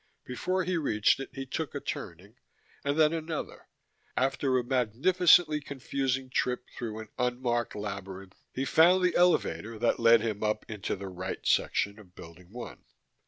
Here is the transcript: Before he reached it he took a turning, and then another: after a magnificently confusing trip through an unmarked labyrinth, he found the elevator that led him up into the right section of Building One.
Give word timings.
Before 0.25 0.63
he 0.63 0.77
reached 0.77 1.19
it 1.19 1.29
he 1.31 1.45
took 1.45 1.75
a 1.75 1.79
turning, 1.79 2.33
and 2.83 2.97
then 2.97 3.13
another: 3.13 3.67
after 4.17 4.57
a 4.57 4.63
magnificently 4.63 5.61
confusing 5.61 6.31
trip 6.31 6.65
through 6.75 6.97
an 6.97 7.09
unmarked 7.19 7.75
labyrinth, 7.75 8.41
he 8.51 8.65
found 8.65 9.03
the 9.03 9.15
elevator 9.15 9.77
that 9.77 9.99
led 9.99 10.21
him 10.21 10.41
up 10.43 10.65
into 10.67 10.95
the 10.95 11.07
right 11.07 11.45
section 11.45 11.99
of 11.99 12.15
Building 12.15 12.49
One. 12.49 12.83